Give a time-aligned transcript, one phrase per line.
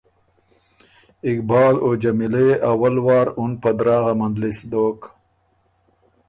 [1.29, 4.99] اقبال او جمیلۀ يې اول وار اُن په دراغه مندلِس دوک۔